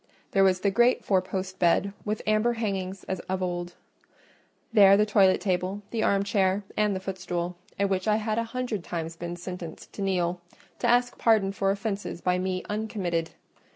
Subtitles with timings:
[0.31, 3.75] There was the great four post bed with amber hangings as of old;
[4.73, 8.83] there the toilet table, the armchair, and the footstool, at which I had a hundred
[8.83, 10.41] times been sentenced to kneel,
[10.79, 13.29] to ask pardon for offences by me uncommitted.